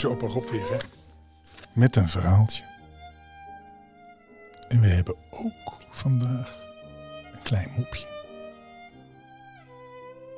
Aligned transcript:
Is 0.00 0.06
opa 0.06 0.26
Rob 0.26 0.48
weer, 0.48 0.70
hè? 0.70 0.76
Met 1.72 1.96
een 1.96 2.08
verhaaltje. 2.08 2.62
En 4.68 4.80
we 4.80 4.86
hebben 4.86 5.14
ook 5.30 5.76
vandaag 5.90 6.62
een 7.32 7.42
klein 7.42 7.70
mopje. 7.76 8.06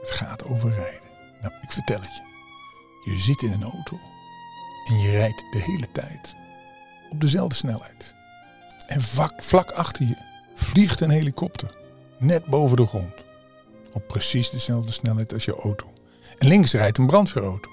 Het 0.01 0.11
gaat 0.11 0.45
over 0.45 0.71
rijden. 0.71 1.09
Nou, 1.41 1.55
ik 1.61 1.73
vertel 1.73 2.01
het 2.01 2.16
je. 2.16 3.11
Je 3.11 3.19
zit 3.19 3.43
in 3.43 3.52
een 3.52 3.62
auto 3.62 3.98
en 4.88 4.98
je 4.98 5.11
rijdt 5.11 5.45
de 5.51 5.59
hele 5.59 5.93
tijd 5.93 6.35
op 7.10 7.21
dezelfde 7.21 7.55
snelheid. 7.55 8.15
En 8.87 9.02
vlak, 9.02 9.43
vlak 9.43 9.71
achter 9.71 10.07
je 10.07 10.16
vliegt 10.55 11.01
een 11.01 11.10
helikopter, 11.10 11.77
net 12.19 12.45
boven 12.45 12.77
de 12.77 12.87
grond. 12.87 13.15
Op 13.93 14.07
precies 14.07 14.51
dezelfde 14.51 14.93
snelheid 14.93 15.33
als 15.33 15.45
je 15.45 15.55
auto. 15.55 15.93
En 16.38 16.49
links 16.49 16.73
rijdt 16.73 16.99
een 16.99 17.07
brandweerauto. 17.07 17.71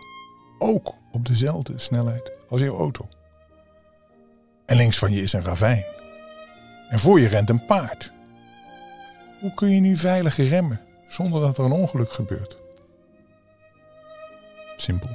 Ook 0.60 0.98
op 1.12 1.26
dezelfde 1.26 1.73
snelheid 1.76 2.31
als 2.49 2.62
je 2.62 2.70
auto. 2.70 3.08
En 4.66 4.78
links 4.78 4.97
van 4.97 5.11
je 5.11 5.22
is 5.22 5.34
een 5.34 5.44
ravijn. 5.44 5.86
En 6.89 7.00
voor 7.00 7.20
je 7.20 7.28
rent 7.28 7.50
een 7.50 7.66
paard. 7.66 8.11
Hoe 9.39 9.53
kun 9.53 9.69
je 9.69 9.80
nu 9.80 9.97
veilig 9.97 10.38
remmen 10.38 10.81
zonder 11.08 11.42
dat 11.42 11.58
er 11.58 11.64
een 11.64 11.72
ongeluk 11.72 12.11
gebeurt? 12.11 12.58
Simpel. 14.75 15.09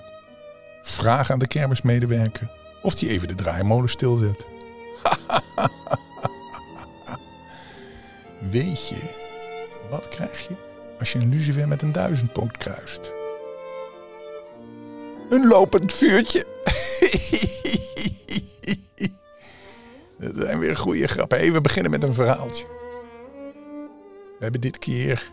Vraag 0.83 1.31
aan 1.31 1.39
de 1.39 1.47
kermismedewerker 1.47 2.51
of 2.83 2.95
die 2.95 3.09
even 3.09 3.29
de 3.29 3.35
draaimolen 3.35 3.89
stilzet. 3.89 4.47
Weet 8.51 8.89
je, 8.89 9.15
wat 9.91 10.09
krijg 10.09 10.49
je 10.49 10.55
als 10.99 11.13
je 11.13 11.19
een 11.19 11.29
lucifer 11.29 11.69
met 11.69 11.83
een 11.83 11.93
duizendpoot 11.93 12.57
kruist? 12.57 13.13
Een 15.35 15.47
lopend 15.47 15.93
vuurtje. 15.93 16.45
Dat 20.19 20.33
zijn 20.35 20.59
weer 20.59 20.77
goede 20.77 21.07
grappen. 21.07 21.39
Hey, 21.39 21.53
we 21.53 21.61
beginnen 21.61 21.91
met 21.91 22.03
een 22.03 22.15
verhaaltje. 22.15 22.67
We 24.39 24.39
hebben 24.39 24.61
dit 24.61 24.79
keer 24.79 25.33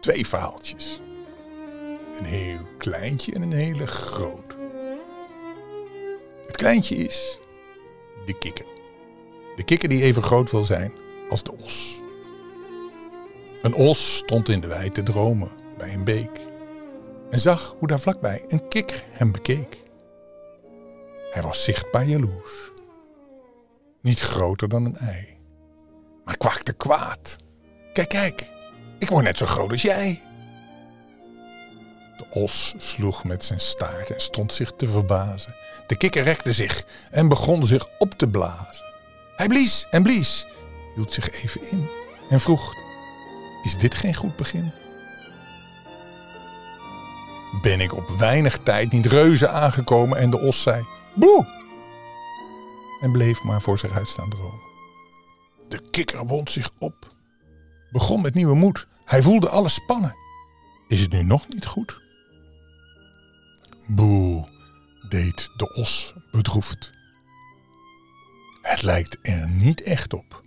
twee 0.00 0.26
verhaaltjes. 0.26 1.00
Een 2.18 2.24
heel 2.24 2.68
kleintje 2.78 3.32
en 3.32 3.42
een 3.42 3.52
hele 3.52 3.86
groot. 3.86 4.56
Het 6.46 6.56
kleintje 6.56 6.94
is 6.94 7.38
de 8.24 8.38
kikker. 8.38 8.66
De 9.56 9.64
kikker 9.64 9.88
die 9.88 10.02
even 10.02 10.22
groot 10.22 10.50
wil 10.50 10.64
zijn 10.64 10.92
als 11.28 11.42
de 11.42 11.52
os. 11.52 12.00
Een 13.62 13.74
os 13.74 14.16
stond 14.16 14.48
in 14.48 14.60
de 14.60 14.68
wei 14.68 14.90
te 14.90 15.02
dromen 15.02 15.50
bij 15.78 15.94
een 15.94 16.04
beek 16.04 16.50
en 17.32 17.40
zag 17.40 17.74
hoe 17.78 17.88
daar 17.88 18.00
vlakbij 18.00 18.44
een 18.48 18.68
kikker 18.68 19.04
hem 19.10 19.32
bekeek. 19.32 19.82
Hij 21.30 21.42
was 21.42 21.64
zichtbaar 21.64 22.04
jaloers. 22.04 22.72
Niet 24.02 24.20
groter 24.20 24.68
dan 24.68 24.84
een 24.84 24.96
ei, 24.96 25.38
maar 26.24 26.36
kwakte 26.36 26.72
kwaad. 26.72 27.36
Kijk, 27.92 28.08
kijk, 28.08 28.50
ik 28.98 29.08
word 29.08 29.24
net 29.24 29.38
zo 29.38 29.46
groot 29.46 29.70
als 29.70 29.82
jij. 29.82 30.22
De 32.16 32.26
os 32.30 32.74
sloeg 32.76 33.24
met 33.24 33.44
zijn 33.44 33.60
staart 33.60 34.10
en 34.10 34.20
stond 34.20 34.52
zich 34.52 34.72
te 34.76 34.88
verbazen. 34.88 35.54
De 35.86 35.96
kikker 35.96 36.22
rekte 36.22 36.52
zich 36.52 36.84
en 37.10 37.28
begon 37.28 37.66
zich 37.66 37.88
op 37.98 38.14
te 38.14 38.28
blazen. 38.28 38.84
Hij 39.36 39.46
blies 39.46 39.86
en 39.90 40.02
blies, 40.02 40.46
hield 40.94 41.12
zich 41.12 41.42
even 41.42 41.70
in 41.70 41.88
en 42.28 42.40
vroeg: 42.40 42.74
Is 43.62 43.76
dit 43.76 43.94
geen 43.94 44.14
goed 44.14 44.36
begin? 44.36 44.81
Ben 47.60 47.80
ik 47.80 47.94
op 47.94 48.08
weinig 48.08 48.58
tijd 48.58 48.92
niet 48.92 49.06
reuze 49.06 49.48
aangekomen 49.48 50.18
en 50.18 50.30
de 50.30 50.38
os 50.38 50.62
zei: 50.62 50.86
Boe! 51.14 51.60
En 53.00 53.12
bleef 53.12 53.42
maar 53.42 53.62
voor 53.62 53.78
zich 53.78 53.92
uit 53.92 54.08
staan 54.08 54.30
dromen. 54.30 54.60
De 55.68 55.80
kikker 55.90 56.26
wond 56.26 56.50
zich 56.50 56.70
op, 56.78 57.14
begon 57.90 58.20
met 58.20 58.34
nieuwe 58.34 58.54
moed. 58.54 58.86
Hij 59.04 59.22
voelde 59.22 59.48
alles 59.48 59.74
spannen. 59.74 60.16
Is 60.88 61.00
het 61.00 61.12
nu 61.12 61.22
nog 61.22 61.48
niet 61.48 61.66
goed? 61.66 62.00
Boe, 63.86 64.48
deed 65.08 65.50
de 65.56 65.74
os 65.74 66.14
bedroefd. 66.30 66.90
Het 68.62 68.82
lijkt 68.82 69.18
er 69.22 69.48
niet 69.48 69.82
echt 69.82 70.12
op. 70.12 70.42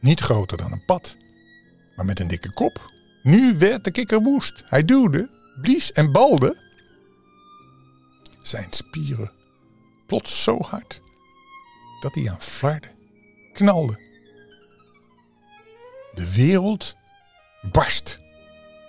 Niet 0.00 0.20
groter 0.20 0.56
dan 0.56 0.72
een 0.72 0.84
pad, 0.84 1.16
maar 1.96 2.04
met 2.04 2.20
een 2.20 2.28
dikke 2.28 2.52
kop. 2.52 2.90
Nu 3.22 3.58
werd 3.58 3.84
de 3.84 3.90
kikker 3.90 4.22
woest. 4.22 4.64
Hij 4.66 4.84
duwde, 4.84 5.30
blies 5.60 5.92
en 5.92 6.12
balde. 6.12 6.60
Zijn 8.42 8.72
spieren 8.72 9.30
plots 10.06 10.42
zo 10.42 10.58
hard 10.60 11.00
dat 12.00 12.14
hij 12.14 12.30
aan 12.30 12.42
flarde, 12.42 12.88
knalde. 13.52 14.00
De 16.14 16.34
wereld 16.34 16.96
barst 17.62 18.20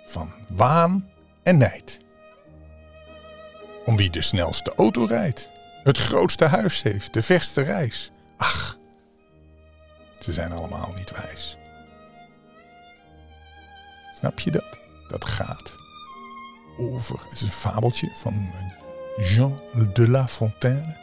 van 0.04 0.32
waan 0.48 1.10
en 1.42 1.58
nijd. 1.58 2.00
Om 3.84 3.96
wie 3.96 4.10
de 4.10 4.22
snelste 4.22 4.74
auto 4.74 5.04
rijdt, 5.04 5.50
het 5.82 5.98
grootste 5.98 6.44
huis 6.44 6.82
heeft, 6.82 7.12
de 7.12 7.22
verste 7.22 7.60
reis. 7.62 8.10
Ach, 8.36 8.78
ze 10.18 10.32
zijn 10.32 10.52
allemaal 10.52 10.92
niet 10.96 11.10
wijs. 11.10 11.56
Snap 14.14 14.38
je 14.38 14.50
dat? 14.50 14.78
Dat 15.08 15.24
gaat 15.24 15.83
over. 16.78 17.22
Het 17.22 17.32
is 17.32 17.42
een 17.42 17.48
fabeltje 17.48 18.10
van 18.14 18.50
Jean 19.16 19.60
de 19.92 20.08
La 20.08 20.28
Fontaine. 20.28 21.02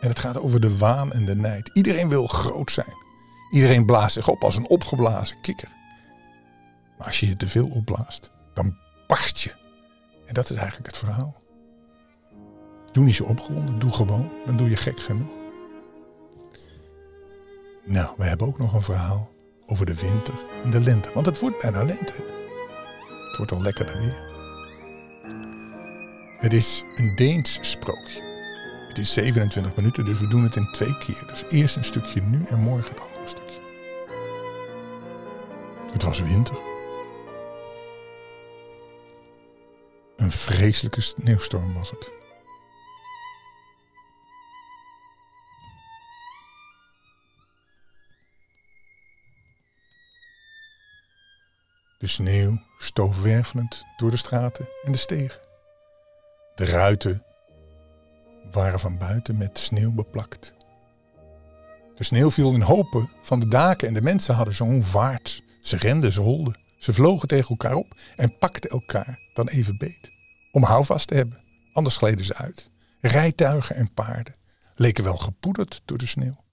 En 0.00 0.08
het 0.08 0.18
gaat 0.18 0.38
over 0.38 0.60
de 0.60 0.78
waan 0.78 1.12
en 1.12 1.24
de 1.24 1.36
nijd. 1.36 1.70
Iedereen 1.72 2.08
wil 2.08 2.26
groot 2.26 2.70
zijn. 2.70 2.96
Iedereen 3.50 3.86
blaast 3.86 4.14
zich 4.14 4.28
op 4.28 4.44
als 4.44 4.56
een 4.56 4.68
opgeblazen 4.68 5.40
kikker. 5.40 5.68
Maar 6.98 7.06
als 7.06 7.20
je 7.20 7.26
je 7.26 7.36
te 7.36 7.48
veel 7.48 7.68
opblaast, 7.68 8.30
dan 8.54 8.76
barst 9.06 9.38
je. 9.38 9.54
En 10.26 10.34
dat 10.34 10.50
is 10.50 10.56
eigenlijk 10.56 10.86
het 10.86 10.98
verhaal. 10.98 11.36
Doe 12.92 13.04
niet 13.04 13.14
zo 13.14 13.24
opgewonden, 13.24 13.78
doe 13.78 13.92
gewoon. 13.92 14.30
Dan 14.46 14.56
doe 14.56 14.70
je 14.70 14.76
gek 14.76 15.00
genoeg. 15.00 15.32
Nou, 17.84 18.14
we 18.16 18.24
hebben 18.24 18.46
ook 18.46 18.58
nog 18.58 18.72
een 18.72 18.82
verhaal 18.82 19.30
over 19.66 19.86
de 19.86 19.94
winter 19.94 20.34
en 20.62 20.70
de 20.70 20.80
lente. 20.80 21.10
Want 21.14 21.26
het 21.26 21.40
wordt 21.40 21.60
bijna 21.60 21.84
lente. 21.84 22.12
Het 23.28 23.36
wordt 23.36 23.52
al 23.52 23.62
lekkerder 23.62 23.98
weer. 23.98 24.27
Het 26.38 26.52
is 26.52 26.84
een 26.96 27.14
Deens 27.16 27.58
sprookje. 27.60 28.22
Het 28.88 28.98
is 28.98 29.12
27 29.12 29.76
minuten, 29.76 30.04
dus 30.04 30.20
we 30.20 30.28
doen 30.28 30.42
het 30.42 30.56
in 30.56 30.72
twee 30.72 30.98
keer. 30.98 31.26
Dus 31.26 31.44
eerst 31.48 31.76
een 31.76 31.84
stukje 31.84 32.20
nu 32.20 32.44
en 32.44 32.60
morgen 32.60 32.90
het 32.90 33.00
andere 33.00 33.26
stukje. 33.26 33.60
Het 35.92 36.02
was 36.02 36.20
winter. 36.20 36.58
Een 40.16 40.30
vreselijke 40.30 41.00
sneeuwstorm 41.00 41.74
was 41.74 41.90
het. 41.90 42.12
De 51.98 52.06
sneeuw 52.06 52.62
stoof 52.78 53.22
wervelend 53.22 53.84
door 53.96 54.10
de 54.10 54.16
straten 54.16 54.68
en 54.82 54.92
de 54.92 54.98
stegen. 54.98 55.47
De 56.58 56.64
ruiten 56.64 57.24
waren 58.50 58.80
van 58.80 58.98
buiten 58.98 59.36
met 59.36 59.58
sneeuw 59.58 59.92
beplakt. 59.92 60.54
De 61.94 62.04
sneeuw 62.04 62.30
viel 62.30 62.54
in 62.54 62.60
hopen 62.60 63.10
van 63.20 63.40
de 63.40 63.48
daken 63.48 63.88
en 63.88 63.94
de 63.94 64.02
mensen 64.02 64.34
hadden 64.34 64.54
zo'n 64.54 64.82
vaart. 64.82 65.42
Ze 65.60 65.76
renden, 65.76 66.12
ze 66.12 66.20
holden, 66.20 66.60
ze 66.78 66.92
vlogen 66.92 67.28
tegen 67.28 67.48
elkaar 67.48 67.74
op 67.74 67.98
en 68.16 68.38
pakten 68.38 68.70
elkaar 68.70 69.18
dan 69.34 69.48
even 69.48 69.78
beet. 69.78 70.10
Om 70.52 70.62
houvast 70.62 71.08
te 71.08 71.14
hebben, 71.14 71.44
anders 71.72 71.96
gleden 71.96 72.24
ze 72.24 72.34
uit. 72.34 72.70
Rijtuigen 73.00 73.76
en 73.76 73.92
paarden 73.92 74.34
leken 74.74 75.04
wel 75.04 75.16
gepoederd 75.16 75.82
door 75.84 75.98
de 75.98 76.06
sneeuw. 76.06 76.44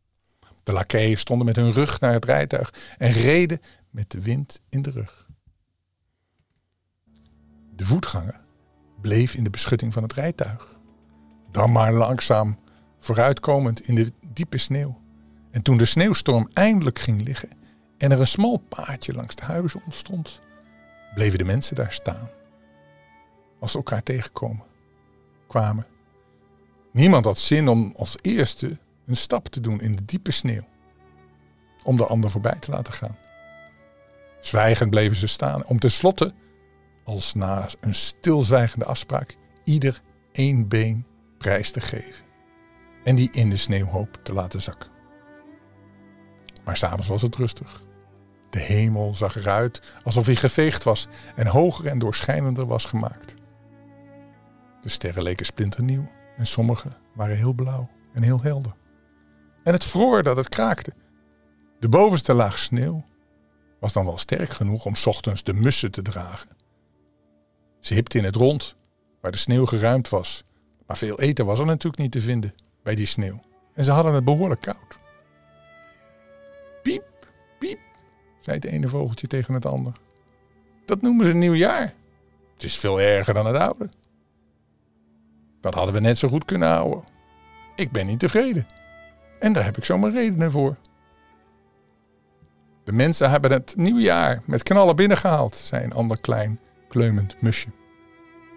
De 0.63 0.71
lakeien 0.71 1.17
stonden 1.17 1.45
met 1.45 1.55
hun 1.55 1.73
rug 1.73 1.99
naar 1.99 2.13
het 2.13 2.25
rijtuig 2.25 2.73
en 2.97 3.11
reden 3.11 3.59
met 3.89 4.11
de 4.11 4.21
wind 4.21 4.61
in 4.69 4.81
de 4.81 4.91
rug. 4.91 5.27
De 7.75 7.85
voetganger 7.85 8.44
bleef 9.05 9.33
in 9.33 9.43
de 9.43 9.49
beschutting 9.49 9.93
van 9.93 10.03
het 10.03 10.13
rijtuig. 10.13 10.79
Dan 11.51 11.71
maar 11.71 11.93
langzaam 11.93 12.59
vooruitkomend 12.99 13.87
in 13.87 13.95
de 13.95 14.11
diepe 14.33 14.57
sneeuw. 14.57 15.01
En 15.51 15.61
toen 15.61 15.77
de 15.77 15.85
sneeuwstorm 15.85 16.49
eindelijk 16.53 16.99
ging 16.99 17.21
liggen 17.21 17.49
en 17.97 18.11
er 18.11 18.19
een 18.19 18.27
smal 18.27 18.57
paadje 18.57 19.13
langs 19.13 19.35
de 19.35 19.43
huizen 19.43 19.81
ontstond, 19.83 20.41
bleven 21.13 21.37
de 21.37 21.45
mensen 21.45 21.75
daar 21.75 21.91
staan. 21.91 22.29
Als 23.59 23.71
ze 23.71 23.77
elkaar 23.77 24.03
tegenkomen, 24.03 24.63
kwamen. 25.47 25.87
Niemand 26.91 27.25
had 27.25 27.39
zin 27.39 27.67
om 27.67 27.93
als 27.95 28.15
eerste 28.21 28.79
een 29.05 29.17
stap 29.17 29.47
te 29.47 29.61
doen 29.61 29.79
in 29.79 29.95
de 29.95 30.05
diepe 30.05 30.31
sneeuw. 30.31 30.67
Om 31.83 31.97
de 31.97 32.05
ander 32.05 32.29
voorbij 32.29 32.59
te 32.59 32.71
laten 32.71 32.93
gaan. 32.93 33.17
Zwijgend 34.39 34.89
bleven 34.89 35.15
ze 35.15 35.27
staan 35.27 35.65
om 35.65 35.79
tenslotte 35.79 36.33
als 37.05 37.33
na 37.33 37.67
een 37.79 37.95
stilzwijgende 37.95 38.85
afspraak 38.85 39.37
ieder 39.63 40.01
één 40.31 40.67
been 40.67 41.05
prijs 41.37 41.71
te 41.71 41.81
geven 41.81 42.25
en 43.03 43.15
die 43.15 43.31
in 43.31 43.49
de 43.49 43.57
sneeuwhoop 43.57 44.19
te 44.23 44.33
laten 44.33 44.61
zakken. 44.61 44.89
Maar 46.63 46.77
s'avonds 46.77 47.07
was 47.07 47.21
het 47.21 47.35
rustig. 47.35 47.83
De 48.49 48.59
hemel 48.59 49.15
zag 49.15 49.35
eruit 49.35 49.81
alsof 50.03 50.25
hij 50.25 50.35
geveegd 50.35 50.83
was 50.83 51.07
en 51.35 51.47
hoger 51.47 51.87
en 51.87 51.99
doorschijnender 51.99 52.65
was 52.65 52.85
gemaakt. 52.85 53.33
De 54.81 54.89
sterren 54.89 55.23
leken 55.23 55.45
splinternieuw 55.45 56.05
en 56.37 56.45
sommige 56.45 56.89
waren 57.13 57.37
heel 57.37 57.53
blauw 57.53 57.89
en 58.13 58.23
heel 58.23 58.41
helder. 58.41 58.75
En 59.63 59.73
het 59.73 59.83
vroor 59.83 60.23
dat 60.23 60.37
het 60.37 60.49
kraakte. 60.49 60.93
De 61.79 61.89
bovenste 61.89 62.33
laag 62.33 62.57
sneeuw 62.57 63.05
was 63.79 63.93
dan 63.93 64.05
wel 64.05 64.17
sterk 64.17 64.49
genoeg 64.49 64.85
om 64.85 64.93
ochtends 65.05 65.43
de 65.43 65.53
mussen 65.53 65.91
te 65.91 66.01
dragen. 66.01 66.49
Ze 67.85 67.93
hipte 67.93 68.17
in 68.17 68.23
het 68.23 68.35
rond, 68.35 68.75
waar 69.21 69.31
de 69.31 69.37
sneeuw 69.37 69.65
geruimd 69.65 70.09
was. 70.09 70.43
Maar 70.87 70.97
veel 70.97 71.19
eten 71.19 71.45
was 71.45 71.59
er 71.59 71.65
natuurlijk 71.65 72.01
niet 72.01 72.11
te 72.11 72.19
vinden 72.19 72.53
bij 72.83 72.95
die 72.95 73.05
sneeuw. 73.05 73.41
En 73.73 73.83
ze 73.83 73.91
hadden 73.91 74.13
het 74.13 74.25
behoorlijk 74.25 74.61
koud. 74.61 74.99
Piep, 76.83 77.03
piep, 77.59 77.79
zei 78.39 78.55
het 78.55 78.65
ene 78.65 78.87
vogeltje 78.87 79.27
tegen 79.27 79.53
het 79.53 79.65
ander. 79.65 79.93
Dat 80.85 81.01
noemen 81.01 81.25
ze 81.25 81.33
nieuwjaar. 81.33 81.93
Het 82.53 82.63
is 82.63 82.77
veel 82.77 83.01
erger 83.01 83.33
dan 83.33 83.45
het 83.45 83.55
oude. 83.55 83.89
Dat 85.61 85.73
hadden 85.73 85.93
we 85.93 85.99
net 85.99 86.17
zo 86.17 86.27
goed 86.27 86.45
kunnen 86.45 86.69
houden. 86.69 87.03
Ik 87.75 87.91
ben 87.91 88.05
niet 88.05 88.19
tevreden. 88.19 88.67
En 89.39 89.53
daar 89.53 89.63
heb 89.63 89.77
ik 89.77 89.83
zomaar 89.83 90.11
redenen 90.11 90.51
voor. 90.51 90.75
De 92.83 92.91
mensen 92.91 93.29
hebben 93.29 93.51
het 93.51 93.73
nieuwjaar 93.77 94.41
met 94.45 94.63
knallen 94.63 94.95
binnengehaald, 94.95 95.55
zei 95.55 95.83
een 95.83 95.93
ander 95.93 96.21
klein, 96.21 96.59
musje. 97.39 97.69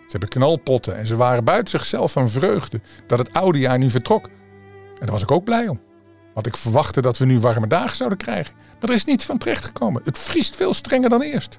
Ze 0.08 0.17
hebben 0.17 0.29
knalpotten 0.29 0.96
en 0.96 1.06
ze 1.06 1.17
waren 1.17 1.44
buiten 1.44 1.70
zichzelf 1.70 2.12
van 2.12 2.29
vreugde 2.29 2.81
dat 3.06 3.19
het 3.19 3.32
oude 3.32 3.58
jaar 3.58 3.79
nu 3.79 3.90
vertrok. 3.90 4.26
En 4.26 4.99
daar 4.99 5.11
was 5.11 5.23
ik 5.23 5.31
ook 5.31 5.44
blij 5.44 5.69
om. 5.69 5.81
Want 6.35 6.46
ik 6.46 6.56
verwachtte 6.56 7.00
dat 7.00 7.19
we 7.19 7.25
nu 7.25 7.38
warme 7.38 7.67
dagen 7.67 7.96
zouden 7.96 8.19
krijgen. 8.19 8.55
Maar 8.56 8.88
er 8.88 8.94
is 8.94 9.05
niets 9.05 9.25
van 9.25 9.38
terechtgekomen. 9.38 10.02
Het 10.05 10.19
vriest 10.19 10.56
veel 10.56 10.75
strenger 10.75 11.11
dan 11.11 11.23
eerst. 11.23 11.58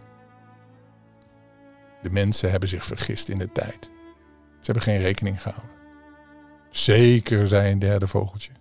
De 2.01 2.09
mensen 2.09 2.51
hebben 2.51 2.69
zich 2.69 2.85
vergist 2.85 3.29
in 3.29 3.37
de 3.37 3.51
tijd. 3.51 3.89
Ze 4.59 4.71
hebben 4.71 4.83
geen 4.83 4.99
rekening 4.99 5.41
gehouden. 5.41 5.69
Zeker, 6.69 7.47
zei 7.47 7.71
een 7.71 7.79
derde 7.79 8.07
vogeltje. 8.07 8.51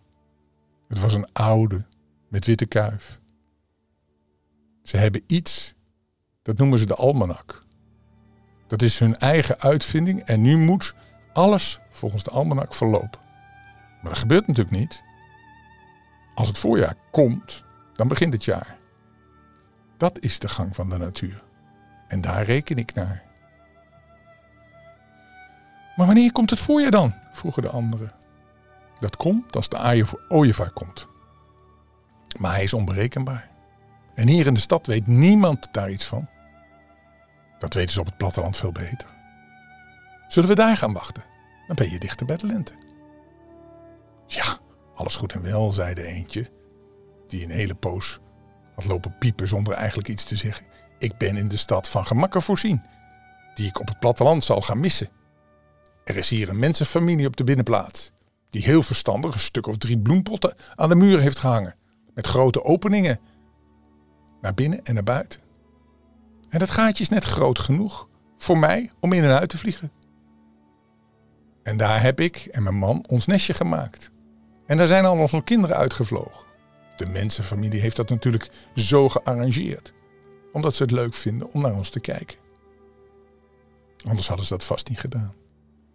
Het 0.88 1.00
was 1.00 1.14
een 1.14 1.28
oude, 1.32 1.86
met 2.28 2.46
witte 2.46 2.66
kuif. 2.66 3.20
Ze 4.82 4.96
hebben 4.96 5.22
iets, 5.26 5.74
dat 6.42 6.58
noemen 6.58 6.78
ze 6.78 6.86
de 6.86 6.94
almanak. 6.94 7.66
Dat 8.68 8.82
is 8.82 8.98
hun 8.98 9.16
eigen 9.16 9.60
uitvinding 9.60 10.22
en 10.22 10.40
nu 10.40 10.56
moet 10.56 10.94
alles 11.32 11.80
volgens 11.90 12.22
de 12.22 12.30
almanak 12.30 12.74
verlopen. 12.74 13.20
Maar 14.02 14.10
dat 14.10 14.18
gebeurt 14.18 14.46
natuurlijk 14.46 14.76
niet. 14.76 15.02
Als 16.34 16.48
het 16.48 16.58
voorjaar 16.58 16.94
komt, 17.10 17.64
dan 17.94 18.08
begint 18.08 18.32
het 18.32 18.44
jaar. 18.44 18.76
Dat 19.96 20.18
is 20.20 20.38
de 20.38 20.48
gang 20.48 20.74
van 20.74 20.90
de 20.90 20.96
natuur. 20.96 21.42
En 22.08 22.20
daar 22.20 22.44
reken 22.44 22.76
ik 22.76 22.94
naar. 22.94 23.22
Maar 25.96 26.06
wanneer 26.06 26.32
komt 26.32 26.50
het 26.50 26.60
voorjaar 26.60 26.90
dan? 26.90 27.14
vroegen 27.32 27.62
de 27.62 27.70
anderen. 27.70 28.12
Dat 28.98 29.16
komt 29.16 29.56
als 29.56 29.68
de 29.68 30.04
ooievaar 30.28 30.70
komt. 30.70 31.06
Maar 32.38 32.52
hij 32.52 32.62
is 32.62 32.72
onberekenbaar. 32.72 33.50
En 34.14 34.28
hier 34.28 34.46
in 34.46 34.54
de 34.54 34.60
stad 34.60 34.86
weet 34.86 35.06
niemand 35.06 35.68
daar 35.72 35.90
iets 35.90 36.04
van. 36.04 36.28
Dat 37.58 37.74
weten 37.74 37.92
ze 37.92 38.00
op 38.00 38.06
het 38.06 38.16
platteland 38.16 38.56
veel 38.56 38.72
beter. 38.72 39.08
Zullen 40.28 40.48
we 40.48 40.54
daar 40.54 40.76
gaan 40.76 40.92
wachten? 40.92 41.24
Dan 41.66 41.76
ben 41.76 41.90
je 41.90 41.98
dichter 41.98 42.26
bij 42.26 42.36
de 42.36 42.46
lente. 42.46 42.72
Ja, 44.26 44.58
alles 44.94 45.16
goed 45.16 45.32
en 45.32 45.42
wel, 45.42 45.72
zei 45.72 45.94
de 45.94 46.06
eentje, 46.06 46.50
die 47.26 47.44
een 47.44 47.50
hele 47.50 47.74
poos 47.74 48.20
had 48.74 48.84
lopen 48.84 49.18
piepen 49.18 49.48
zonder 49.48 49.74
eigenlijk 49.74 50.08
iets 50.08 50.24
te 50.24 50.36
zeggen. 50.36 50.66
Ik 50.98 51.18
ben 51.18 51.36
in 51.36 51.48
de 51.48 51.56
stad 51.56 51.88
van 51.88 52.06
gemakken 52.06 52.42
voorzien, 52.42 52.82
die 53.54 53.68
ik 53.68 53.80
op 53.80 53.88
het 53.88 53.98
platteland 53.98 54.44
zal 54.44 54.60
gaan 54.60 54.80
missen. 54.80 55.08
Er 56.04 56.16
is 56.16 56.30
hier 56.30 56.48
een 56.48 56.58
mensenfamilie 56.58 57.26
op 57.26 57.36
de 57.36 57.44
binnenplaats, 57.44 58.12
die 58.48 58.62
heel 58.62 58.82
verstandig 58.82 59.34
een 59.34 59.40
stuk 59.40 59.66
of 59.66 59.76
drie 59.76 59.98
bloempotten 59.98 60.54
aan 60.74 60.88
de 60.88 60.94
muur 60.94 61.20
heeft 61.20 61.38
gehangen, 61.38 61.74
met 62.14 62.26
grote 62.26 62.64
openingen 62.64 63.20
naar 64.40 64.54
binnen 64.54 64.84
en 64.84 64.94
naar 64.94 65.02
buiten. 65.02 65.40
En 66.48 66.58
dat 66.58 66.70
gaatje 66.70 67.02
is 67.02 67.08
net 67.08 67.24
groot 67.24 67.58
genoeg 67.58 68.08
voor 68.38 68.58
mij 68.58 68.90
om 69.00 69.12
in 69.12 69.24
en 69.24 69.38
uit 69.38 69.48
te 69.48 69.58
vliegen. 69.58 69.92
En 71.62 71.76
daar 71.76 72.02
heb 72.02 72.20
ik 72.20 72.36
en 72.36 72.62
mijn 72.62 72.74
man 72.74 73.04
ons 73.08 73.26
nestje 73.26 73.54
gemaakt. 73.54 74.10
En 74.66 74.76
daar 74.76 74.86
zijn 74.86 75.04
al 75.04 75.18
onze 75.18 75.42
kinderen 75.42 75.76
uitgevlogen. 75.76 76.46
De 76.96 77.06
mensenfamilie 77.06 77.80
heeft 77.80 77.96
dat 77.96 78.08
natuurlijk 78.08 78.48
zo 78.74 79.08
gearrangeerd. 79.08 79.92
Omdat 80.52 80.74
ze 80.74 80.82
het 80.82 80.92
leuk 80.92 81.14
vinden 81.14 81.52
om 81.52 81.60
naar 81.60 81.74
ons 81.74 81.90
te 81.90 82.00
kijken. 82.00 82.38
Anders 84.08 84.28
hadden 84.28 84.46
ze 84.46 84.52
dat 84.52 84.64
vast 84.64 84.88
niet 84.88 85.00
gedaan. 85.00 85.34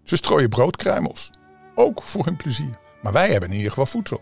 Ze 0.04 0.16
strooien 0.16 0.50
broodkruimels. 0.50 1.32
Ook 1.76 2.04
voor 2.04 2.26
hun 2.26 2.36
plezier. 2.36 2.80
Maar 3.02 3.14
wij 3.14 3.32
hebben 3.32 3.50
in 3.50 3.56
ieder 3.56 3.70
geval 3.70 3.86
voedsel. 3.86 4.22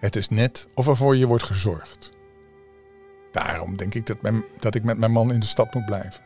Het 0.00 0.16
is 0.16 0.28
net 0.28 0.68
of 0.74 0.86
er 0.86 0.96
voor 0.96 1.16
je 1.16 1.26
wordt 1.26 1.44
gezorgd. 1.44 2.12
Daarom 3.32 3.76
denk 3.76 3.94
ik 3.94 4.06
dat, 4.06 4.18
dat 4.58 4.74
ik 4.74 4.82
met 4.82 4.98
mijn 4.98 5.12
man 5.12 5.32
in 5.32 5.40
de 5.40 5.46
stad 5.46 5.74
moet 5.74 5.84
blijven. 5.84 6.22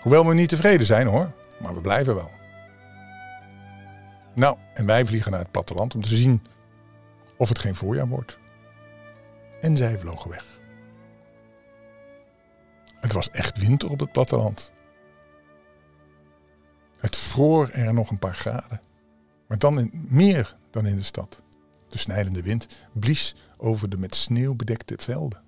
Hoewel 0.00 0.26
we 0.26 0.34
niet 0.34 0.48
tevreden 0.48 0.86
zijn 0.86 1.06
hoor, 1.06 1.32
maar 1.60 1.74
we 1.74 1.80
blijven 1.80 2.14
wel. 2.14 2.30
Nou, 4.34 4.58
en 4.74 4.86
wij 4.86 5.06
vliegen 5.06 5.30
naar 5.30 5.40
het 5.40 5.50
platteland 5.50 5.94
om 5.94 6.02
te 6.02 6.16
zien 6.16 6.42
of 7.36 7.48
het 7.48 7.58
geen 7.58 7.74
voorjaar 7.74 8.08
wordt. 8.08 8.38
En 9.60 9.76
zij 9.76 9.98
vlogen 9.98 10.30
weg. 10.30 10.60
Het 12.94 13.12
was 13.12 13.30
echt 13.30 13.58
winter 13.58 13.90
op 13.90 14.00
het 14.00 14.12
platteland. 14.12 14.72
Het 16.98 17.16
vroor 17.16 17.68
er 17.68 17.94
nog 17.94 18.10
een 18.10 18.18
paar 18.18 18.34
graden, 18.34 18.80
maar 19.48 19.58
dan 19.58 19.78
in, 19.78 20.06
meer 20.08 20.56
dan 20.70 20.86
in 20.86 20.96
de 20.96 21.02
stad. 21.02 21.42
De 21.88 21.98
snijdende 21.98 22.42
wind 22.42 22.66
blies 22.92 23.34
over 23.56 23.88
de 23.88 23.98
met 23.98 24.14
sneeuw 24.14 24.54
bedekte 24.54 24.94
velden. 25.00 25.42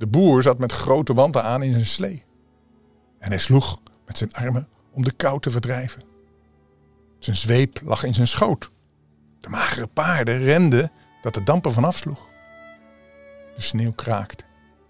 De 0.00 0.06
boer 0.06 0.42
zat 0.42 0.58
met 0.58 0.72
grote 0.72 1.14
wanten 1.14 1.42
aan 1.42 1.62
in 1.62 1.72
zijn 1.72 1.86
slee. 1.86 2.24
En 3.18 3.28
hij 3.28 3.38
sloeg 3.38 3.80
met 4.06 4.18
zijn 4.18 4.32
armen 4.32 4.68
om 4.92 5.04
de 5.04 5.12
kou 5.12 5.40
te 5.40 5.50
verdrijven. 5.50 6.02
Zijn 7.18 7.36
zweep 7.36 7.80
lag 7.84 8.04
in 8.04 8.14
zijn 8.14 8.26
schoot. 8.26 8.70
De 9.40 9.48
magere 9.48 9.86
paarden 9.86 10.38
renden 10.38 10.90
dat 11.22 11.34
de 11.34 11.42
dampen 11.42 11.72
vanaf 11.72 11.96
sloeg. 11.96 12.28
De 13.54 13.60
sneeuw 13.60 13.92
kraakte 13.92 14.44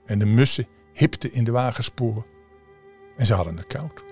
en 0.05 0.19
de 0.19 0.27
mussen 0.27 0.67
hipten 0.93 1.33
in 1.33 1.45
de 1.45 1.51
wagensporen. 1.51 2.27
En 3.17 3.27
ze 3.27 3.35
hadden 3.35 3.57
het 3.57 3.67
koud. 3.67 4.05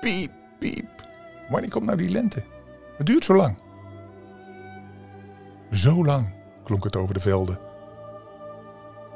Piep, 0.00 0.32
piep. 0.58 1.08
Wanneer 1.48 1.70
komt 1.70 1.84
nou 1.84 1.96
die 1.96 2.10
lente? 2.10 2.44
Het 2.96 3.06
duurt 3.06 3.24
zo 3.24 3.34
lang. 3.34 3.58
Zo 5.70 6.04
lang 6.04 6.34
klonk 6.64 6.84
het 6.84 6.96
over 6.96 7.14
de 7.14 7.20
velden 7.20 7.65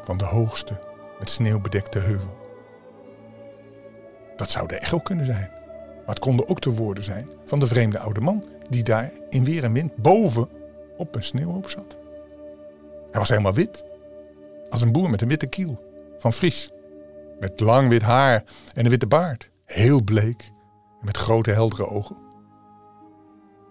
van 0.02 0.19
de 0.19 0.25
hoogste 0.25 0.80
met 1.19 1.30
sneeuw 1.30 1.61
bedekte 1.61 1.99
heuvel. 1.99 2.38
Dat 4.37 4.50
zou 4.50 4.66
de 4.66 4.78
echo 4.78 4.99
kunnen 4.99 5.26
zijn. 5.26 5.50
Maar 5.97 6.14
het 6.14 6.19
konden 6.19 6.49
ook 6.49 6.61
de 6.61 6.75
woorden 6.75 7.04
zijn 7.04 7.28
van 7.45 7.61
de 7.61 7.66
vreemde 7.66 7.99
oude 7.99 8.21
man 8.21 8.45
die 8.69 8.83
daar 8.83 9.12
in 9.28 9.45
weer 9.45 9.64
en 9.64 9.73
wind 9.73 9.97
boven 9.97 10.49
op 10.97 11.14
een 11.14 11.25
sneeuwhoop 11.25 11.69
zat. 11.69 11.99
Hij 13.11 13.21
was 13.21 13.28
helemaal 13.28 13.54
wit, 13.54 13.85
als 14.71 14.83
een 14.83 14.92
boer 14.92 15.11
met 15.11 15.23
een 15.23 15.28
witte 15.28 15.47
kiel, 15.47 15.85
van 16.19 16.33
Fries. 16.33 16.71
Met 17.40 17.61
lang 17.61 17.88
wit 17.88 18.02
haar 18.02 18.45
en 18.75 18.85
een 18.85 18.90
witte 18.90 19.07
baard, 19.07 19.50
heel 19.64 20.02
bleek 20.02 20.52
en 21.00 21.07
met 21.07 21.16
grote 21.16 21.50
heldere 21.50 21.87
ogen. 21.87 22.16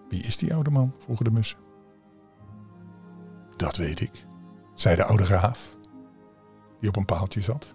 Wie 0.08 0.22
is 0.22 0.36
die 0.36 0.54
oude 0.54 0.70
man? 0.70 0.94
vroegen 0.98 1.24
de 1.24 1.30
mussen. 1.30 1.58
Dat 3.56 3.76
weet 3.76 4.00
ik, 4.00 4.24
zei 4.74 4.96
de 4.96 5.04
oude 5.04 5.24
raaf 5.24 5.78
die 6.80 6.88
op 6.88 6.96
een 6.96 7.04
paaltje 7.04 7.40
zat. 7.40 7.72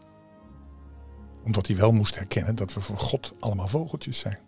Omdat 1.44 1.68
hij 1.68 1.76
wel 1.76 1.92
moest 1.92 2.16
herkennen 2.16 2.56
dat 2.56 2.74
we 2.74 2.82
voor 2.82 2.98
God 2.98 3.34
allemaal 3.40 3.68
vogeltjes 3.68 4.20
zijn. 4.20 4.40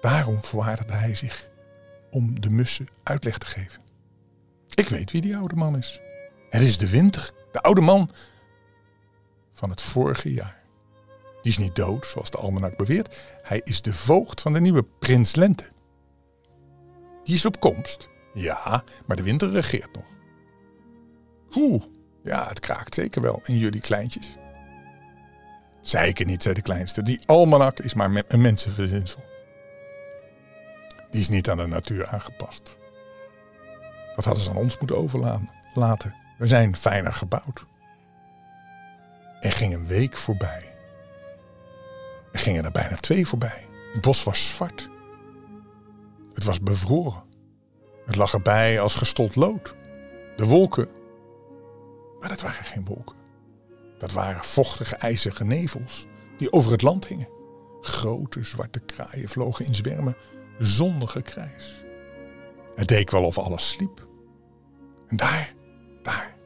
Daarom 0.00 0.42
verwaardigde 0.42 0.92
hij 0.92 1.14
zich 1.14 1.50
om 2.10 2.40
de 2.40 2.50
mussen 2.50 2.88
uitleg 3.02 3.38
te 3.38 3.46
geven. 3.46 3.82
Ik 4.74 4.88
weet 4.88 5.10
wie 5.10 5.20
die 5.20 5.36
oude 5.36 5.56
man 5.56 5.76
is. 5.76 6.00
Het 6.50 6.62
is 6.62 6.78
de 6.78 6.88
winter, 6.88 7.32
de 7.52 7.60
oude 7.60 7.80
man 7.80 8.10
van 9.50 9.70
het 9.70 9.82
vorige 9.82 10.32
jaar. 10.32 10.62
Die 11.42 11.52
is 11.52 11.58
niet 11.58 11.76
dood, 11.76 12.06
zoals 12.06 12.30
de 12.30 12.38
almanak 12.38 12.76
beweert. 12.76 13.20
Hij 13.42 13.60
is 13.64 13.82
de 13.82 13.94
voogd 13.94 14.40
van 14.40 14.52
de 14.52 14.60
nieuwe 14.60 14.84
prins 14.98 15.34
Lente. 15.34 15.70
Die 17.24 17.34
is 17.34 17.44
op 17.44 17.60
komst. 17.60 18.08
Ja, 18.32 18.84
maar 19.06 19.16
de 19.16 19.22
winter 19.22 19.50
regeert 19.50 19.92
nog. 19.92 20.04
Oeh, 21.54 21.82
ja, 22.22 22.48
het 22.48 22.60
kraakt 22.60 22.94
zeker 22.94 23.22
wel 23.22 23.40
in 23.44 23.58
jullie 23.58 23.80
kleintjes. 23.80 24.36
Zeker 25.80 26.26
niet, 26.26 26.42
zei 26.42 26.54
de 26.54 26.62
kleinste. 26.62 27.02
Die 27.02 27.20
almanak 27.26 27.78
is 27.78 27.94
maar 27.94 28.24
een 28.28 28.40
mensenverzinsel. 28.40 29.24
die 31.10 31.20
is 31.20 31.28
niet 31.28 31.50
aan 31.50 31.56
de 31.56 31.66
natuur 31.66 32.06
aangepast. 32.06 32.78
Dat 34.14 34.24
hadden 34.24 34.44
ze 34.44 34.50
aan 34.50 34.56
ons 34.56 34.78
moeten 34.78 34.96
overlaten. 34.96 36.14
We 36.38 36.46
zijn 36.46 36.76
fijner 36.76 37.12
gebouwd. 37.12 37.66
Er 39.40 39.52
ging 39.52 39.74
een 39.74 39.86
week 39.86 40.16
voorbij. 40.16 40.74
Er 42.32 42.38
gingen 42.38 42.64
er 42.64 42.70
bijna 42.70 42.96
twee 42.96 43.26
voorbij. 43.26 43.66
Het 43.92 44.00
bos 44.00 44.24
was 44.24 44.48
zwart. 44.48 44.88
Het 46.32 46.44
was 46.44 46.60
bevroren. 46.60 47.22
Het 48.06 48.16
lag 48.16 48.32
erbij 48.32 48.80
als 48.80 48.94
gestold 48.94 49.36
lood. 49.36 49.76
De 50.36 50.44
wolken. 50.44 50.88
Maar 52.20 52.28
dat 52.28 52.40
waren 52.40 52.64
geen 52.64 52.84
wolken. 52.84 53.16
Dat 53.98 54.12
waren 54.12 54.44
vochtige 54.44 54.96
ijzige 54.96 55.44
nevels 55.44 56.06
die 56.36 56.52
over 56.52 56.70
het 56.70 56.82
land 56.82 57.06
hingen. 57.06 57.28
Grote 57.80 58.44
zwarte 58.44 58.80
kraaien 58.80 59.28
vlogen 59.28 59.64
in 59.64 59.74
zwermen 59.74 60.14
zonder 60.58 61.08
gekrijs. 61.08 61.84
Het 62.74 62.88
deed 62.88 63.10
wel 63.10 63.24
of 63.24 63.38
alles 63.38 63.68
sliep. 63.68 64.06
En 65.08 65.16
daar, 65.16 65.54
daar, 66.02 66.36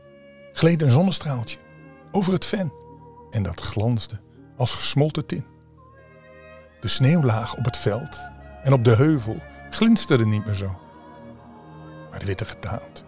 gleed 0.53 0.83
een 0.83 0.91
zonnestraaltje 0.91 1.59
over 2.13 2.33
het 2.33 2.45
ven 2.45 2.73
en 3.31 3.43
dat 3.43 3.61
glansde 3.61 4.21
als 4.57 4.73
gesmolten 4.73 5.27
tin. 5.27 5.47
De 6.81 6.89
sneeuwlaag 6.89 7.57
op 7.57 7.65
het 7.65 7.77
veld 7.77 8.31
en 8.63 8.73
op 8.73 8.85
de 8.85 8.97
heuvel 8.97 9.43
glinsterde 9.71 10.27
niet 10.27 10.45
meer 10.45 10.55
zo. 10.55 10.79
Maar 12.11 12.19
de 12.19 12.27
witte 12.27 12.45
gedaante, 12.45 13.03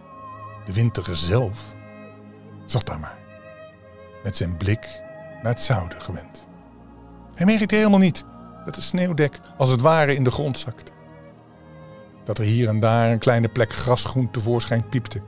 de 0.65 0.73
winter 0.73 1.15
zelf, 1.15 1.75
zat 2.71 2.85
daar 2.85 2.99
maar, 2.99 3.17
met 4.23 4.37
zijn 4.37 4.57
blik 4.57 5.01
naar 5.41 5.53
het 5.53 5.61
zuiden 5.61 6.01
gewend. 6.01 6.47
Hij 7.35 7.45
merkte 7.45 7.75
helemaal 7.75 7.99
niet 7.99 8.23
dat 8.65 8.75
de 8.75 8.81
sneeuwdek 8.81 9.39
als 9.57 9.69
het 9.69 9.81
ware 9.81 10.15
in 10.15 10.23
de 10.23 10.31
grond 10.31 10.59
zakte. 10.59 10.91
Dat 12.23 12.37
er 12.37 12.43
hier 12.43 12.67
en 12.67 12.79
daar 12.79 13.11
een 13.11 13.19
kleine 13.19 13.49
plek 13.49 13.73
grasgroen 13.73 14.31
tevoorschijn 14.31 14.89
piepte. 14.89 15.21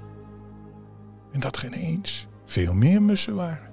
En 1.32 1.40
dat 1.40 1.56
er 1.56 1.66
ineens 1.66 2.28
veel 2.46 2.74
meer 2.74 3.02
mussen 3.02 3.36
waren. 3.36 3.72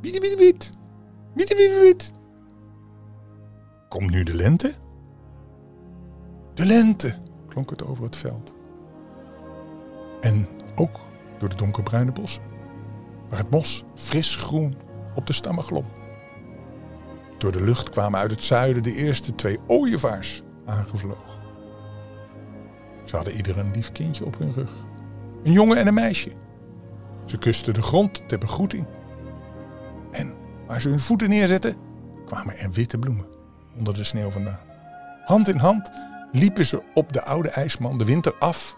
Biet, 0.00 0.36
biet. 0.38 2.12
Komt 3.88 4.10
nu 4.10 4.22
de 4.22 4.34
lente? 4.34 4.74
De 6.54 6.66
lente, 6.66 7.18
klonk 7.48 7.70
het 7.70 7.84
over 7.84 8.04
het 8.04 8.16
veld. 8.16 8.56
En 10.20 10.48
ook 10.74 11.00
door 11.44 11.52
de 11.56 11.64
donkerbruine 11.64 12.12
bossen, 12.12 12.42
waar 13.28 13.38
het 13.38 13.50
mos 13.50 13.84
fris 13.94 14.36
groen 14.36 14.76
op 15.14 15.26
de 15.26 15.32
stammen 15.32 15.64
glom. 15.64 15.84
Door 17.38 17.52
de 17.52 17.62
lucht 17.62 17.90
kwamen 17.90 18.20
uit 18.20 18.30
het 18.30 18.42
zuiden 18.42 18.82
de 18.82 18.94
eerste 18.94 19.34
twee 19.34 19.58
ooievaars 19.66 20.42
aangevlogen. 20.66 21.42
Ze 23.04 23.16
hadden 23.16 23.34
ieder 23.34 23.58
een 23.58 23.70
lief 23.70 23.92
kindje 23.92 24.24
op 24.24 24.38
hun 24.38 24.52
rug. 24.52 24.70
Een 25.42 25.52
jongen 25.52 25.76
en 25.76 25.86
een 25.86 25.94
meisje. 25.94 26.30
Ze 27.24 27.38
kusten 27.38 27.74
de 27.74 27.82
grond 27.82 28.28
ter 28.28 28.38
begroeting. 28.38 28.86
En 30.10 30.34
waar 30.66 30.80
ze 30.80 30.88
hun 30.88 31.00
voeten 31.00 31.28
neerzetten, 31.28 31.76
kwamen 32.26 32.58
er 32.58 32.70
witte 32.70 32.98
bloemen 32.98 33.26
onder 33.78 33.94
de 33.94 34.04
sneeuw 34.04 34.30
vandaan. 34.30 34.60
Hand 35.24 35.48
in 35.48 35.58
hand 35.58 35.90
liepen 36.32 36.64
ze 36.64 36.82
op 36.94 37.12
de 37.12 37.22
oude 37.22 37.48
ijsman 37.48 37.98
de 37.98 38.04
winter 38.04 38.34
af 38.38 38.76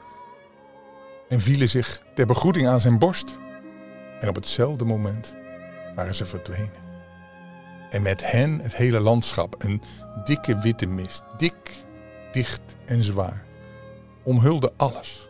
en 1.29 1.41
vielen 1.41 1.69
zich 1.69 2.03
ter 2.15 2.27
begroeting 2.27 2.67
aan 2.67 2.81
zijn 2.81 2.99
borst. 2.99 3.39
En 4.21 4.29
op 4.29 4.35
hetzelfde 4.35 4.85
moment 4.85 5.37
waren 5.95 6.15
ze 6.15 6.27
verdwenen. 6.27 6.85
En 7.91 8.03
met 8.03 8.31
hen 8.31 8.61
het 8.61 8.77
hele 8.77 9.01
landschap, 9.01 9.55
een 9.59 9.83
dikke 10.25 10.59
witte 10.59 10.87
mist, 10.87 11.25
dik, 11.37 11.85
dicht 12.33 12.77
en 12.87 13.03
zwaar, 13.03 13.45
omhulde 14.23 14.73
alles. 14.77 15.29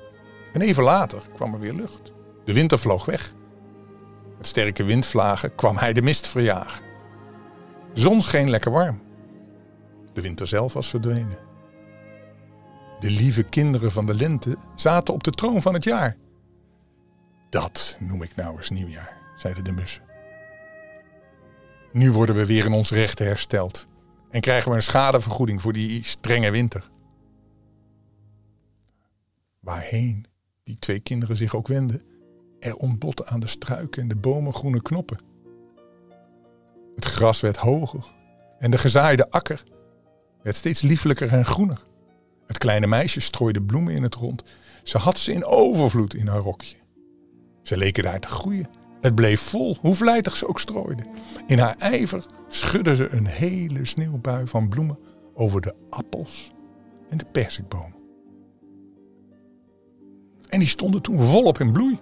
En 0.53 0.61
even 0.61 0.83
later 0.83 1.23
kwam 1.35 1.55
er 1.55 1.61
weer 1.61 1.75
lucht. 1.75 2.13
De 2.45 2.53
winter 2.53 2.79
vloog 2.79 3.05
weg. 3.05 3.35
Met 4.37 4.47
sterke 4.47 4.85
windvlagen 4.85 5.55
kwam 5.55 5.77
hij 5.77 5.93
de 5.93 6.03
mist 6.03 6.29
verjagen. 6.29 6.85
De 7.95 8.01
zon 8.01 8.23
scheen 8.23 8.51
lekker 8.51 8.71
warm. 8.71 9.03
De 10.13 10.21
winter 10.21 10.47
zelf 10.47 10.73
was 10.73 10.89
verdwenen. 10.89 11.46
De 13.01 13.11
lieve 13.11 13.43
kinderen 13.43 13.93
van 13.93 14.07
de 14.07 14.15
lente 14.15 14.57
zaten 14.75 15.15
op 15.15 15.25
de 15.25 15.31
troon 15.31 15.63
van 15.63 15.75
het 15.75 15.85
jaar. 15.85 16.17
Dat 17.51 17.97
noem 18.01 18.23
ik 18.23 18.37
nou 18.37 18.57
eens 18.57 18.71
nieuwjaar, 18.71 19.19
zeiden 19.37 19.65
de 19.65 19.73
mussen. 19.73 20.03
Nu 21.93 22.13
worden 22.13 22.35
we 22.35 22.47
weer 22.47 22.65
in 22.65 22.73
ons 22.73 22.91
rechten 22.91 23.27
hersteld 23.27 23.87
en 24.31 24.41
krijgen 24.41 24.71
we 24.71 24.77
een 24.77 24.83
schadevergoeding 24.83 25.63
voor 25.63 25.73
die 25.73 26.05
strenge 26.05 26.51
winter. 26.51 26.91
Waarheen 29.61 30.27
die 30.63 30.77
twee 30.77 31.01
kinderen 31.01 31.37
zich 31.37 31.55
ook 31.55 31.69
wenden, 31.69 32.03
er 32.59 32.77
ontbotten 32.77 33.27
aan 33.27 33.41
de 33.41 33.47
struiken 33.47 34.03
en 34.03 34.09
de 34.09 34.17
bomen 34.17 34.55
groene 34.55 34.83
knoppen. 34.83 35.19
Het 36.95 37.05
gras 37.05 37.41
werd 37.41 37.57
hoger 37.57 38.15
en 38.59 38.71
de 38.71 38.79
gezaaide 38.79 39.31
akker 39.31 39.63
werd 40.43 40.57
steeds 40.57 40.83
lieflijker 40.83 41.33
en 41.33 41.45
groener. 41.45 41.87
Het 42.47 42.59
kleine 42.59 42.87
meisje 42.87 43.21
strooide 43.21 43.63
bloemen 43.63 43.95
in 43.95 44.03
het 44.03 44.15
rond. 44.15 44.43
Ze 44.83 44.99
had 44.99 45.19
ze 45.19 45.33
in 45.33 45.45
overvloed 45.45 46.15
in 46.15 46.27
haar 46.27 46.41
rokje. 46.41 46.77
Ze 47.63 47.77
leken 47.77 48.03
daar 48.03 48.21
te 48.21 48.29
groeien. 48.29 48.67
Het 49.01 49.15
bleef 49.15 49.41
vol, 49.41 49.77
hoe 49.81 49.95
vlijtig 49.95 50.37
ze 50.37 50.49
ook 50.49 50.61
strooide. 50.61 51.03
In 51.47 51.59
haar 51.59 51.75
ijver 51.77 52.27
schudde 52.49 52.97
ze 52.97 53.09
een 53.09 53.27
hele 53.27 53.85
sneeuwbui 53.85 54.47
van 54.47 54.69
bloemen 54.69 54.99
over 55.35 55.61
de 55.61 55.75
appels 55.89 56.53
en 57.09 57.19
de 57.19 57.27
persikbomen. 57.33 57.95
En 60.49 60.59
die 60.59 60.69
stonden 60.69 61.03
toen 61.03 61.21
volop 61.21 61.61
in 61.61 61.73
bloei. 61.73 61.99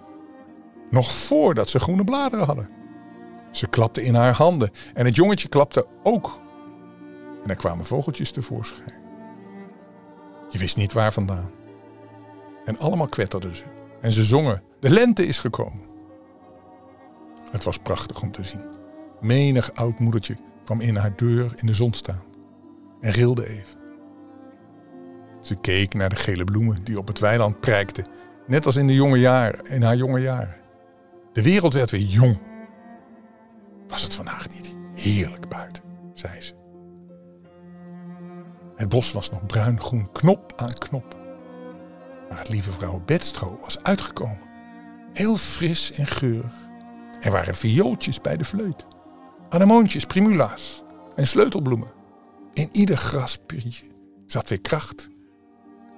Nog 0.89 1.13
voordat 1.13 1.69
ze 1.69 1.79
groene 1.79 2.03
bladeren 2.03 2.45
hadden. 2.45 2.69
Ze 3.51 3.67
klapte 3.67 4.03
in 4.03 4.15
haar 4.15 4.33
handen 4.33 4.71
en 4.93 5.05
het 5.05 5.15
jongetje 5.15 5.47
klapte 5.47 5.87
ook. 6.03 6.41
En 7.43 7.49
er 7.49 7.55
kwamen 7.55 7.85
vogeltjes 7.85 8.31
tevoorschijn. 8.31 9.04
Je 10.49 10.57
wist 10.57 10.77
niet 10.77 10.93
waar 10.93 11.13
vandaan. 11.13 11.51
En 12.65 12.77
allemaal 12.77 13.07
kwetterden 13.07 13.55
ze. 13.55 13.63
En 14.01 14.13
ze 14.13 14.23
zongen: 14.23 14.63
De 14.79 14.89
lente 14.89 15.27
is 15.27 15.39
gekomen. 15.39 15.81
Het 17.51 17.63
was 17.63 17.77
prachtig 17.77 18.21
om 18.21 18.31
te 18.31 18.43
zien. 18.43 18.65
Menig 19.21 19.73
oud 19.73 19.99
moedertje 19.99 20.37
kwam 20.63 20.81
in 20.81 20.95
haar 20.95 21.15
deur 21.15 21.51
in 21.55 21.67
de 21.67 21.73
zon 21.73 21.93
staan 21.93 22.23
en 23.01 23.11
rilde 23.11 23.47
even. 23.47 23.79
Ze 25.41 25.55
keek 25.55 25.93
naar 25.93 26.09
de 26.09 26.15
gele 26.15 26.43
bloemen 26.43 26.83
die 26.83 26.97
op 26.97 27.07
het 27.07 27.19
weiland 27.19 27.59
prijkten, 27.59 28.07
net 28.47 28.65
als 28.65 28.75
in, 28.75 28.87
de 28.87 28.93
jonge 28.93 29.19
jaren, 29.19 29.65
in 29.65 29.81
haar 29.81 29.95
jonge 29.95 30.19
jaren. 30.19 30.55
De 31.33 31.43
wereld 31.43 31.73
werd 31.73 31.91
weer 31.91 32.01
jong. 32.01 32.37
Was 33.87 34.01
het 34.01 34.13
vandaag 34.13 34.49
niet 34.49 34.75
heerlijk 34.93 35.49
buiten, 35.49 35.83
zei 36.13 36.41
ze. 36.41 36.53
Het 38.85 38.93
bos 38.93 39.11
was 39.11 39.29
nog 39.29 39.45
bruin-groen, 39.45 40.11
knop 40.11 40.53
aan 40.55 40.73
knop. 40.73 41.15
Maar 42.29 42.37
het 42.37 42.49
lieve 42.49 42.71
vrouw 42.71 43.01
bedstro 43.05 43.57
was 43.61 43.83
uitgekomen. 43.83 44.39
Heel 45.13 45.37
fris 45.37 45.91
en 45.91 46.07
geurig. 46.07 46.53
Er 47.21 47.31
waren 47.31 47.55
viooltjes 47.55 48.21
bij 48.21 48.37
de 48.37 48.45
fleut. 48.45 48.85
Anemoontjes, 49.49 50.05
primula's 50.05 50.83
en 51.15 51.27
sleutelbloemen. 51.27 51.91
In 52.53 52.69
ieder 52.71 52.97
graspiertje 52.97 53.85
zat 54.25 54.49
weer 54.49 54.61
kracht. 54.61 55.09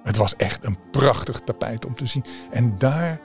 Het 0.02 0.16
was 0.16 0.36
echt 0.36 0.64
een 0.64 0.78
prachtig 0.90 1.40
tapijt 1.40 1.86
om 1.86 1.94
te 1.94 2.06
zien. 2.06 2.24
En 2.50 2.78
daar 2.78 3.20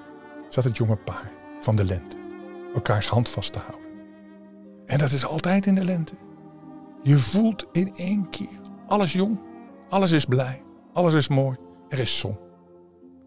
zat 0.50 0.63
het 0.63 0.77
jonge 0.77 0.98
paar 0.98 1.32
van 1.60 1.75
de 1.75 1.86
lente. 1.86 2.17
Elkaars 2.74 3.08
hand 3.08 3.29
vast 3.29 3.53
te 3.53 3.60
houden. 3.60 3.89
En 4.86 4.98
dat 4.98 5.12
is 5.12 5.25
altijd 5.25 5.65
in 5.65 5.75
de 5.75 5.86
lente. 5.86 6.15
Je 7.03 7.17
voelt 7.17 7.65
in 7.72 7.93
één 7.96 8.29
keer 8.29 8.60
alles 8.88 9.13
jong. 9.13 9.51
Alles 9.93 10.12
is 10.12 10.25
blij. 10.25 10.63
Alles 10.93 11.13
is 11.13 11.27
mooi. 11.27 11.57
Er 11.89 12.00
is 12.00 12.19
zon. 12.19 12.38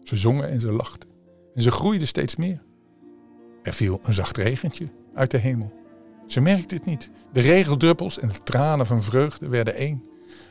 Ze 0.03 0.15
zongen 0.15 0.49
en 0.49 0.59
ze 0.59 0.71
lachten. 0.71 1.09
En 1.53 1.61
ze 1.61 1.71
groeiden 1.71 2.07
steeds 2.07 2.35
meer. 2.35 2.63
Er 3.63 3.73
viel 3.73 3.99
een 4.03 4.13
zacht 4.13 4.37
regentje 4.37 4.89
uit 5.13 5.31
de 5.31 5.37
hemel. 5.37 5.73
Ze 6.25 6.41
merkte 6.41 6.75
het 6.75 6.85
niet. 6.85 7.09
De 7.31 7.41
regeldruppels 7.41 8.19
en 8.19 8.27
de 8.27 8.43
tranen 8.43 8.85
van 8.85 9.03
vreugde 9.03 9.47
werden 9.47 9.75
één. 9.75 10.05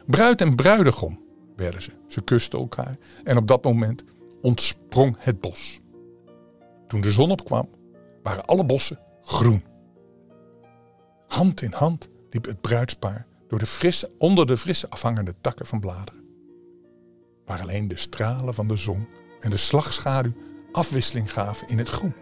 Bruid 0.07 0.41
en 0.41 0.55
bruidegom 0.55 1.21
werden 1.57 1.83
ze. 1.83 1.91
Ze 2.07 2.21
kusten 2.21 2.59
elkaar 2.59 2.97
en 3.25 3.37
op 3.37 3.47
dat 3.47 3.65
moment 3.65 4.05
ontsprong 4.41 5.17
het 5.19 5.41
bos. 5.41 5.81
Toen 6.89 7.01
de 7.01 7.11
zon 7.11 7.31
opkwam, 7.31 7.69
waren 8.23 8.45
alle 8.45 8.65
bossen 8.65 8.99
groen. 9.23 9.65
Hand 11.27 11.63
in 11.63 11.73
hand 11.73 12.09
liep 12.31 12.45
het 12.45 12.61
bruidspaar 12.61 13.27
door 13.49 13.59
de 13.59 13.67
frisse, 13.67 14.11
onder 14.19 14.47
de 14.47 14.57
frisse 14.57 14.91
afhangende 14.91 15.35
takken 15.41 15.67
van 15.67 15.81
bladeren. 15.81 16.25
Waar 17.45 17.61
alleen 17.61 17.89
de 17.89 17.97
stralen 17.97 18.55
van 18.55 18.69
de 18.69 18.77
zon 18.77 19.09
en 19.41 19.51
de 19.51 19.57
slagschaduw 19.57 20.33
afwisseling 20.73 21.33
gaven 21.33 21.69
in 21.69 21.79
het 21.79 21.89
groen. 21.89 22.15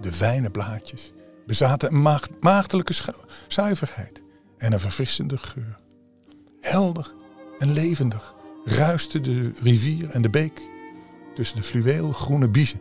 De 0.00 0.12
fijne 0.12 0.50
blaadjes 0.50 1.12
bezaten 1.46 1.94
een 1.94 2.18
maagdelijke 2.40 2.94
zuiverheid 3.48 4.22
en 4.58 4.72
een 4.72 4.80
verfrissende 4.80 5.36
geur. 5.36 5.78
Helder 6.60 7.14
en 7.58 7.72
levendig 7.72 8.34
ruiste 8.64 9.20
de 9.20 9.52
rivier 9.62 10.10
en 10.10 10.22
de 10.22 10.30
beek 10.30 10.68
tussen 11.34 11.56
de 11.56 11.62
fluweelgroene 11.62 12.48
biezen 12.48 12.80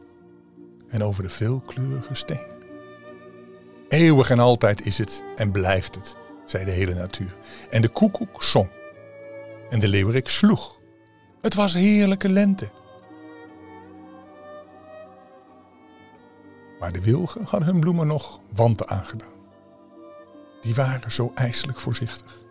en 0.87 1.03
over 1.03 1.23
de 1.23 1.29
veelkleurige 1.29 2.13
stenen. 2.15 2.57
Eeuwig 3.87 4.29
en 4.29 4.39
altijd 4.39 4.85
is 4.85 4.97
het 4.97 5.23
en 5.35 5.51
blijft 5.51 5.95
het, 5.95 6.15
zei 6.49 6.65
de 6.65 6.71
hele 6.71 6.93
natuur. 6.93 7.37
En 7.69 7.81
de 7.81 7.89
koekoek 7.89 8.43
zong. 8.43 8.69
En 9.69 9.79
de 9.79 9.87
leeuwerik 9.87 10.27
sloeg. 10.27 10.79
Het 11.41 11.53
was 11.53 11.73
heerlijke 11.73 12.29
lente. 12.29 12.71
Maar 16.79 16.91
de 16.91 17.01
wilgen 17.01 17.43
hadden 17.43 17.69
hun 17.69 17.79
bloemen 17.79 18.07
nog 18.07 18.39
wanten 18.53 18.87
aangedaan. 18.87 19.35
Die 20.61 20.75
waren 20.75 21.11
zo 21.11 21.31
ijselijk 21.35 21.79
voorzichtig. 21.79 22.45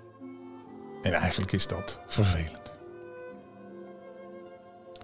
En 1.03 1.13
eigenlijk 1.13 1.53
is 1.53 1.67
dat 1.67 2.01
vervelend. 2.07 2.79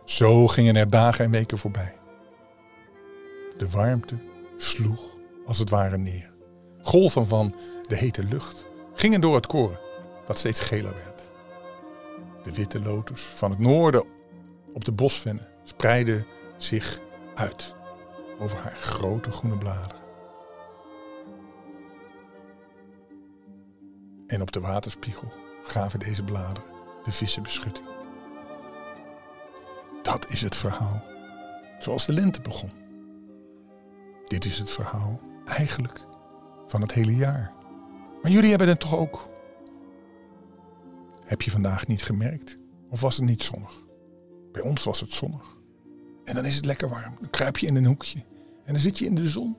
Zo 0.04 0.46
gingen 0.46 0.76
er 0.76 0.90
dagen 0.90 1.24
en 1.24 1.30
weken 1.30 1.58
voorbij. 1.58 1.98
De 3.56 3.70
warmte 3.70 4.18
sloeg 4.56 5.00
als 5.46 5.58
het 5.58 5.70
ware 5.70 5.98
neer. 5.98 6.32
Golven 6.82 7.26
van 7.26 7.54
de 7.86 7.96
hete 7.96 8.24
lucht 8.24 8.64
gingen 8.94 9.20
door 9.20 9.34
het 9.34 9.46
koren, 9.46 9.80
dat 10.26 10.38
steeds 10.38 10.60
geler 10.60 10.94
werd. 10.94 11.30
De 12.42 12.52
witte 12.52 12.82
lotus 12.82 13.22
van 13.22 13.50
het 13.50 13.58
noorden 13.58 14.04
op 14.72 14.84
de 14.84 14.92
bosvennen 14.92 15.48
spreidde 15.64 16.26
zich 16.56 17.00
uit 17.34 17.74
over 18.38 18.58
haar 18.58 18.76
grote 18.76 19.30
groene 19.30 19.58
bladeren. 19.58 20.00
En 24.26 24.42
op 24.42 24.52
de 24.52 24.60
waterspiegel 24.60 25.32
gaven 25.62 25.98
deze 25.98 26.24
bladeren 26.24 26.70
de 27.02 27.12
vissen 27.12 27.42
beschutting. 27.42 27.86
Dat 30.02 30.30
is 30.30 30.40
het 30.40 30.56
verhaal, 30.56 31.04
zoals 31.78 32.06
de 32.06 32.12
lente 32.12 32.40
begon. 32.40 32.70
Dit 34.26 34.44
is 34.44 34.58
het 34.58 34.70
verhaal 34.70 35.20
eigenlijk 35.44 36.06
van 36.66 36.80
het 36.80 36.92
hele 36.92 37.16
jaar. 37.16 37.52
Maar 38.22 38.30
jullie 38.30 38.50
hebben 38.50 38.68
het 38.68 38.80
toch 38.80 38.96
ook? 38.96 39.28
Heb 41.24 41.42
je 41.42 41.50
vandaag 41.50 41.86
niet 41.86 42.02
gemerkt? 42.02 42.58
Of 42.90 43.00
was 43.00 43.16
het 43.16 43.24
niet 43.24 43.42
zonnig? 43.42 43.84
Bij 44.52 44.62
ons 44.62 44.84
was 44.84 45.00
het 45.00 45.12
zonnig. 45.12 45.56
En 46.24 46.34
dan 46.34 46.44
is 46.44 46.56
het 46.56 46.64
lekker 46.64 46.88
warm. 46.88 47.16
Dan 47.20 47.30
kruip 47.30 47.58
je 47.58 47.66
in 47.66 47.76
een 47.76 47.84
hoekje. 47.84 48.18
En 48.64 48.72
dan 48.72 48.82
zit 48.82 48.98
je 48.98 49.04
in 49.04 49.14
de 49.14 49.28
zon. 49.28 49.56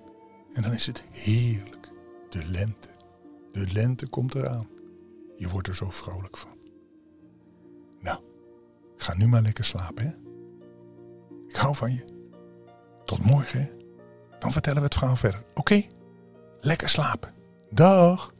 En 0.53 0.61
dan 0.61 0.73
is 0.73 0.85
het 0.85 1.03
heerlijk. 1.11 1.91
De 2.29 2.45
lente. 2.45 2.89
De 3.51 3.71
lente 3.71 4.07
komt 4.07 4.35
eraan. 4.35 4.67
Je 5.35 5.49
wordt 5.49 5.67
er 5.67 5.75
zo 5.75 5.89
vrolijk 5.89 6.37
van. 6.37 6.57
Nou, 7.99 8.19
ga 8.97 9.15
nu 9.15 9.27
maar 9.27 9.41
lekker 9.41 9.63
slapen, 9.63 10.05
hè? 10.05 10.11
Ik 11.47 11.55
hou 11.55 11.75
van 11.75 11.93
je. 11.93 12.05
Tot 13.05 13.25
morgen, 13.25 13.61
hè? 13.61 13.69
Dan 14.39 14.51
vertellen 14.51 14.79
we 14.79 14.85
het 14.85 14.93
verhaal 14.93 15.15
verder. 15.15 15.43
Oké? 15.53 15.83
Lekker 16.61 16.89
slapen. 16.89 17.33
Dag. 17.69 18.33